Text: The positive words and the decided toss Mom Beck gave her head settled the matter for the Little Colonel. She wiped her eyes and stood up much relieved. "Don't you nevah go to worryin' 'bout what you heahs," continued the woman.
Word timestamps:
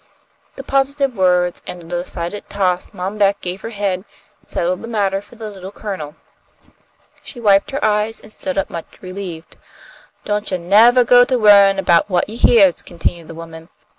The 0.55 0.63
positive 0.63 1.15
words 1.15 1.61
and 1.67 1.79
the 1.83 1.87
decided 2.01 2.49
toss 2.49 2.91
Mom 2.91 3.19
Beck 3.19 3.39
gave 3.39 3.61
her 3.61 3.69
head 3.69 4.03
settled 4.43 4.81
the 4.81 4.87
matter 4.87 5.21
for 5.21 5.35
the 5.35 5.51
Little 5.51 5.71
Colonel. 5.71 6.15
She 7.23 7.39
wiped 7.39 7.69
her 7.69 7.85
eyes 7.85 8.19
and 8.19 8.33
stood 8.33 8.57
up 8.57 8.71
much 8.71 8.97
relieved. 9.03 9.57
"Don't 10.25 10.49
you 10.49 10.57
nevah 10.57 11.03
go 11.05 11.23
to 11.25 11.37
worryin' 11.37 11.83
'bout 11.85 12.09
what 12.09 12.27
you 12.27 12.39
heahs," 12.39 12.83
continued 12.83 13.27
the 13.27 13.35
woman. 13.35 13.69